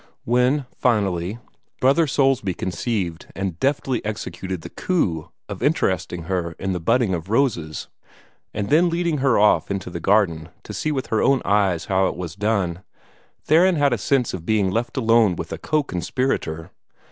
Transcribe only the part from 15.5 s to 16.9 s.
a conspirator.